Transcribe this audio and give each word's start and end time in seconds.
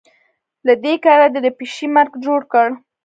له 0.65 0.73
دې 0.83 0.93
کاره 1.05 1.27
دې 1.33 1.39
د 1.45 1.49
پيشي 1.59 1.87
مرګ 1.95 2.13
جوړ 2.25 2.39
کړ. 2.53 2.67